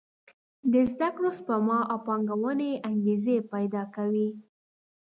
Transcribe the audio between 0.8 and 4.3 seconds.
زده کړو، سپما او پانګونې انګېزې پېدا کوي.